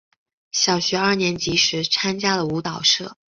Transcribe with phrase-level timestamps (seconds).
[0.51, 3.15] 小学二年级时参加了舞蹈社。